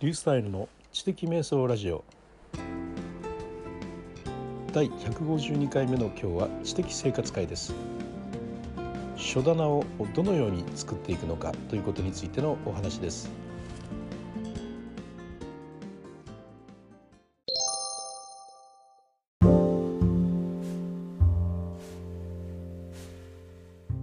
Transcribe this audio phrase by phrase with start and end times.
[0.00, 2.04] リュースタイルの知的瞑想ラジオ。
[4.72, 7.74] 第152回目の今日は知的生活会です。
[9.16, 9.84] 書棚を
[10.14, 13.28] どのように作っていくのかということについてのお話です。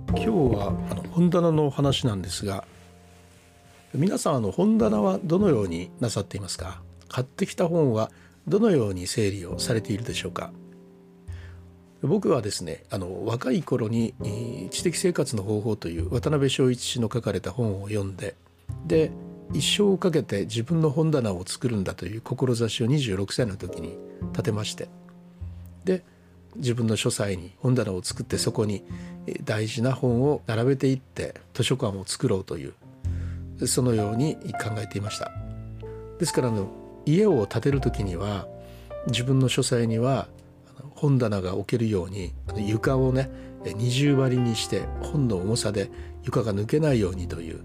[0.10, 2.66] 今日はあの本棚の話なんですが
[3.96, 6.82] 皆さんあの本棚はどのようになさっていますか？
[7.08, 8.12] 買ってきた本は
[8.48, 10.52] どのように整理をされているでしょうか？
[12.02, 14.14] 僕はですねあの若い頃に
[14.70, 18.36] 「知的生活の方法」という渡辺正一氏の書かれた本を読んで
[18.86, 19.12] で
[19.54, 23.98] 一生をかけて自分の本棚を作るんだという志を26歳の時に
[24.32, 24.90] 立てまして
[25.84, 26.04] で
[26.58, 28.84] 自分の書斎に本棚を作ってそこに
[29.44, 32.74] 大事な本を並べていって図書館を作ろうという
[33.66, 35.32] そのように考えていました。
[36.20, 36.70] ですからの
[37.06, 38.48] 家を建てる時には
[39.08, 40.28] 自分の書斎には
[40.96, 43.30] 本棚が置けるように床をね
[43.66, 45.90] 二重張りにして本の重さで
[46.24, 47.64] 床が抜けないようにという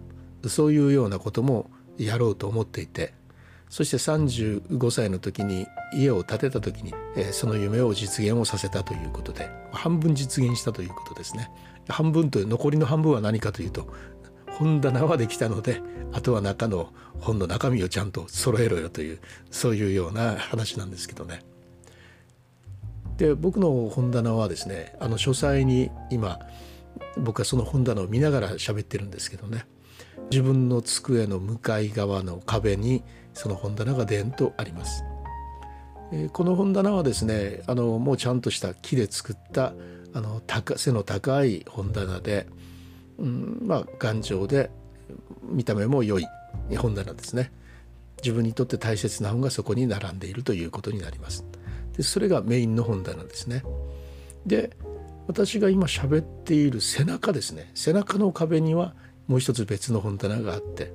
[0.49, 3.15] そういうようなこともやろうと思っていて
[3.69, 6.93] そして35歳の時に家を建てた時に
[7.33, 11.51] その夢を実現をさせたということで半分実現したということですね。
[11.89, 13.93] 半分という残りの半分は何かというと
[14.61, 15.81] 本棚はできたので
[16.13, 19.19] あとは中の本の中身をちゃんと揃えろよという
[19.51, 21.43] そういうような話なんですけどね。
[23.17, 26.39] で僕の本棚はですねあの書斎に今
[27.17, 29.65] 僕はその本棚を見ながら喋ってるんですけどね
[30.31, 33.03] 自分の机の向かい側の壁に
[33.33, 35.05] その本棚がでんとあります。
[36.33, 39.73] この本棚はですねあのもうちゃんとした木で作った
[40.13, 42.47] あの高背の高い本棚で
[43.21, 44.71] うん、まあ頑丈で
[45.43, 46.27] 見た目も良い
[46.77, 47.53] 本棚ですね。
[48.23, 51.45] 自分にとって大切な本がそこに並んでいるということになります。
[51.97, 53.63] でそれがメインの本棚ですね。
[54.47, 54.71] で
[55.27, 57.71] 私が今喋っている背中ですね。
[57.75, 58.95] 背中の壁には
[59.27, 60.93] もう一つ別の本棚があって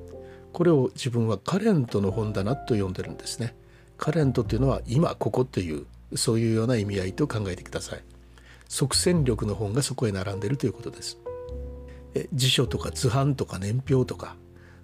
[0.52, 3.56] これを自分はカレントの本棚と呼んでるんですね。
[3.98, 5.86] カレントというのは今ここという
[6.16, 8.04] そういうような意味合いと考えてください。
[8.68, 11.18] 即戦力の本がそこへ並んでいるということです。
[12.34, 14.36] 辞書とか図版とか年表とか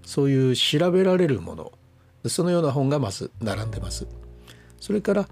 [0.03, 1.71] そういう調べられるもの
[2.29, 4.07] そのような本がまず並んでます。
[4.79, 5.27] それから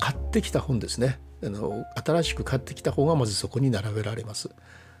[0.00, 1.20] 買ってきた本ですね。
[1.42, 4.50] あの新しく買ってきた本がまずそこに並べられます。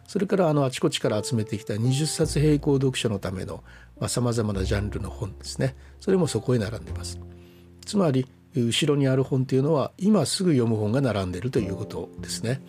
[0.06, 3.64] それからあのあちこちから集めてきた20冊並行読書のための
[4.06, 5.74] さまざ、まなジャンルの本ですね。
[5.98, 7.18] それもそこへ並んでます。
[7.84, 12.60] つまり後ろにある本というのは今すぐ読む本が並んでいるということですね。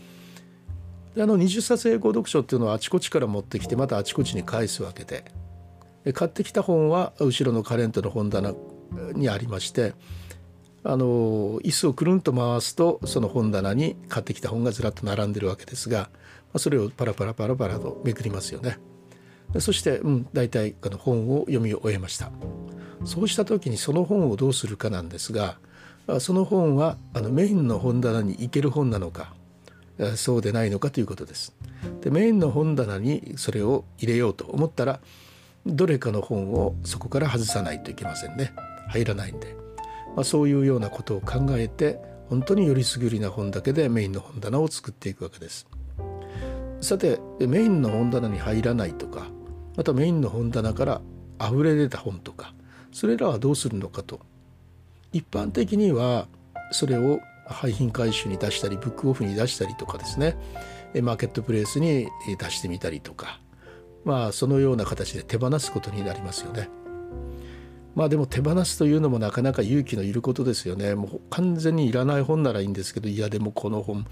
[1.17, 5.25] であの20冊英語読書っていうのはあちこちから持ってきてまたあちこちに返すわけで
[6.13, 8.53] 買ってきた本は後ろのカレントの本棚
[9.15, 9.95] にありまして
[10.83, 16.11] あの椅子をくるんと回すとその本棚に買ってきた本がずらっと並んでるわけですが
[16.55, 18.77] それをパラパラパラパラとめくりますよね。
[19.59, 22.31] そして、うん、大体あの本を読み終えました。
[23.05, 25.57] そうした時にその本をどうするかなんですが
[26.19, 29.33] その本はあのメインの本棚に行ける本なのか
[30.15, 31.53] そうでないのかということです。
[32.01, 34.99] でメインの本棚にそれを入れようと思ったら
[35.65, 38.53] どれかの本をそこから外さないといけませんね
[38.87, 39.55] 入らないんで、
[40.15, 41.99] まあ、そういうようなことを考えて
[42.29, 45.67] 本当によりすぐりな本だけでメインの本棚を作っていくわけです。
[46.81, 49.27] さてメインの本棚に入らないとか
[49.75, 51.01] またメインの本棚から
[51.39, 52.53] 溢れ出た本とか
[52.91, 54.19] それらはどうするのかと
[55.11, 56.27] 一般的には
[56.71, 57.19] それを
[57.49, 60.37] 廃品回収に出したりブックオフに出したりとかですね
[61.01, 62.07] マーケットプレイスに
[62.39, 63.39] 出してみたりとか
[64.05, 66.69] まあそのような形で手放すことになりますよね。
[67.97, 70.93] まあでも手放すというのもなかなか勇気のいることですよね。
[70.93, 74.05] もう完全にいらない本ならいいんですけどいやでもこの本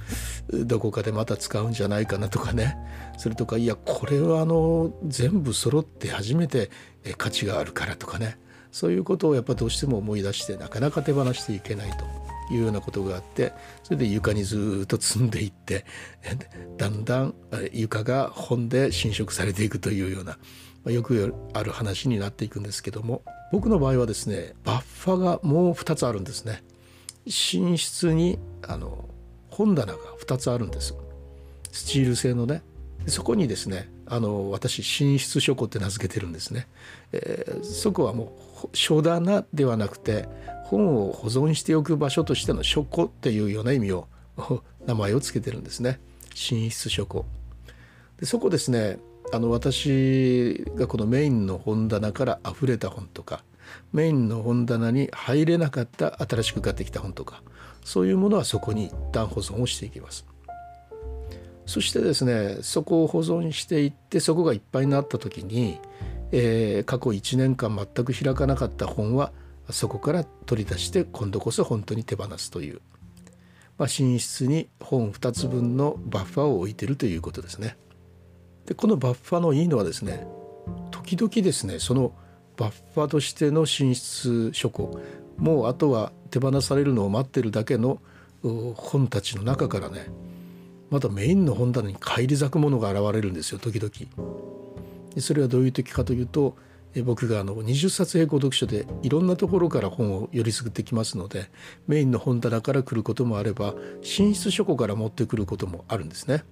[0.52, 2.76] どこかでまた使うんじゃないかなとかね
[3.18, 6.72] それとかいやこれはあの全部揃って初めて
[7.18, 8.40] 価値があるからとかね
[8.72, 12.25] そういうことをやっぱどうしても思い出してなかなか手放していけないと。
[12.52, 13.54] いうようなことがあって
[13.84, 15.86] それで床にずっと積んでいって
[16.78, 17.34] だんだん
[17.74, 20.38] 床が本で侵食されていくというような、
[20.84, 26.64] ま、よくある話になっていくんですけども僕の場合はですねバッファがもう2つあるんですね。
[27.26, 28.38] 寝室に
[28.68, 29.10] あの
[29.50, 30.94] 本棚が2つあるんです
[31.72, 32.62] スチール製のね
[33.08, 36.68] そこにですねあの私寝室書庫って名付けてるんですね、
[37.12, 40.28] えー、そこはもう書棚ではなくて
[40.66, 44.08] 本を保存しておく場所としての書庫っていうような意味を
[44.86, 46.00] 名前を付けてるんですね。
[46.52, 47.26] 寝室書庫。
[48.20, 49.00] でそこですね
[49.34, 53.44] あの私がこのメインの本棚から溢れた本とか
[53.92, 57.42] メインの本棚に入れなかった新しく買ってきた本とか
[57.84, 60.26] そういうものはそこに一旦保存をしていきます。
[61.66, 65.80] そしてですねそこを保存していってそこがいっぱいになった時に、
[66.32, 69.32] えー、過去1年間全く開かなかった本は
[69.70, 72.82] そこから取り出して今度こそ本当に手放すという、
[73.78, 77.78] まあ、寝室に本2つ分のバッファを置いてるということですね。
[78.68, 80.28] でこのバッファのいいのはですね
[80.92, 82.14] 時々ですねその
[82.58, 85.00] バッファとしての寝室書庫
[85.38, 88.00] もうあとは手放されるのを待ってるだけの
[88.76, 90.08] 本たちの中からね
[90.96, 93.92] またメインの本棚に返り咲くものが現れるんですよ時々。
[95.14, 96.56] でそれはどういう時かというと
[97.04, 101.50] 僕があの20冊並行読書でいろんなところから本をよりすぐってきますので
[101.86, 106.46] メインの本棚から来ることもあれば寝室書庫から持ってくることもあるんですね。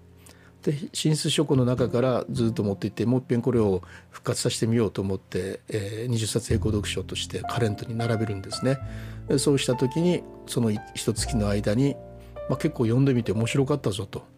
[0.62, 8.78] で寝室書庫の中からずっと持っていってもう一遍これを復活させてみようと思って、えー、20冊並行読書としてカレントに並べるんですね。
[9.38, 11.96] そうした時にその一月の間に、
[12.50, 14.33] まあ、結構読んでみて面白かったぞと。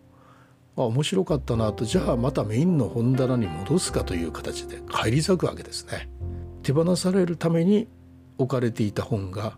[0.77, 6.09] あ面白かったなとじゃあまたメインの本棚に戻すかという形で返り咲くわけですね。
[6.63, 7.87] 手放されるために
[8.37, 9.57] 置かれていた本が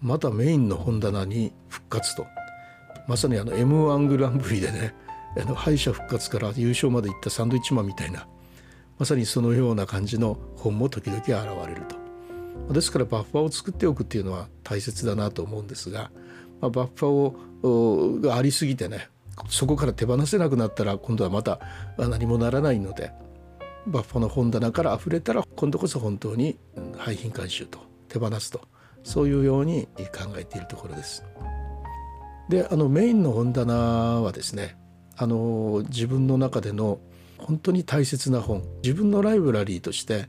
[0.00, 2.26] またメインの本棚に復活と
[3.08, 4.94] まさにあの m 1グランプリでね
[5.40, 8.28] あの敗者復活から優勝までいったサンドイッチマンみたいな
[8.98, 11.32] まさにそのような感じの本も時々現
[11.66, 12.02] れると。
[12.72, 16.10] ですからバッファーを作っておくっていうのは大切だなと思うんですが、
[16.60, 19.08] まあ、バッファーをがありすぎてね
[19.48, 21.60] そこから手放せなくなったら今度はまた
[21.98, 23.12] 何もならないので
[23.86, 26.58] バッファの本棚から溢れたら今度こそ本当に
[26.96, 28.60] 廃品回収と手放すと
[29.02, 31.24] そういうように考えているところです。
[32.48, 34.76] であのメインの本棚はですね
[35.16, 37.00] あの自分の中での
[37.38, 40.28] 本当に大切な本自分のライブラリーとして、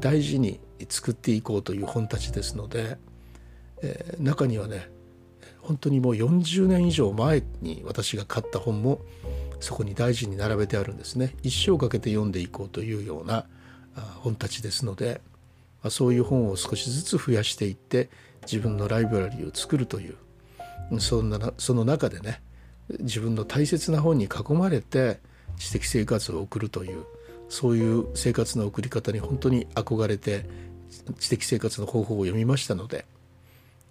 [0.00, 2.98] 大事に作っていこうという本たちですので、
[3.82, 4.90] えー、中にはね
[5.62, 9.00] 本当にもう40年以上前に私が買った本も
[9.60, 11.36] そこに大事に並べてあるんですね。
[11.42, 13.46] 一生かけて読んでいこうというような
[14.20, 15.20] 本たちですので、
[15.82, 18.10] ま、そういう本を少しずつ増やしていって
[18.42, 20.16] 自分のライブラリーを作るという
[21.00, 22.42] そんなその中でね
[23.00, 25.20] 自分の大切な本に囲まれて
[25.58, 27.04] 知的生活を送るという
[27.48, 30.44] そういう生活の送り方に本当に憧れて
[31.18, 33.04] 知的生活の方法を読みましたので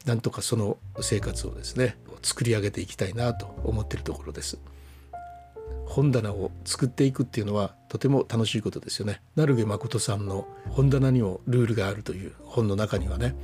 [0.05, 4.59] なんとかその生活をですね作り上げていきたいなと思っているところです。
[5.85, 9.21] 本棚を作っていくっていうのはとても楽しいことですよね。
[9.35, 13.35] 成毛誠さんの本棚にもルールがあるという本の中にはね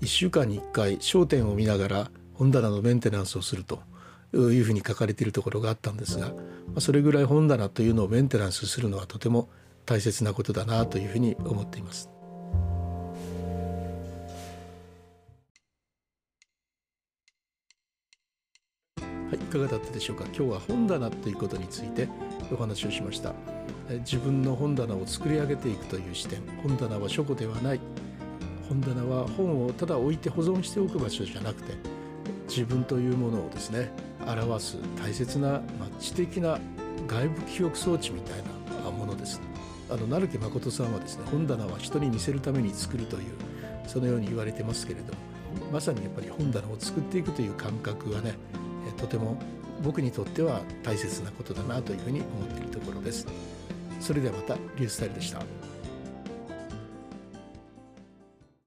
[0.00, 3.80] 1週間に1回焦点を見ながら本棚のメンテナンスをすると
[4.32, 6.32] いうふうに書かれているところがあったんですが
[6.78, 9.48] それぐらい本棚というのをメンテナンスするのはとても
[9.86, 12.10] 大切なことだなというふうに思っています。
[19.48, 20.24] かがだったでしょうか？
[20.26, 22.08] 今日は本棚ということについて
[22.52, 23.34] お話をしました。
[24.00, 26.40] 自分の本棚を作り上げていくという視点。
[26.62, 27.80] 本棚は書庫ではない。
[28.68, 31.72] 本棚は本をただ置いて保存しておく場所じゃなくて
[32.48, 33.90] 自分というものをですね
[34.26, 36.58] 表す大切な、まあ、知的な
[37.06, 38.42] 外部記憶装置みたい
[38.84, 39.40] なものです。
[39.90, 43.22] あの成木誠さんはですね本棚は人に見せるために作るという
[43.86, 45.18] そのように言われてますけれども
[45.72, 48.34] まさにやっぱり本棚を作っていくという感覚がね
[48.98, 49.38] とても
[49.82, 53.26] 僕にとっては大切なことだなというふうに思っているところです。
[54.00, 55.57] それではまたリュースタイルでした。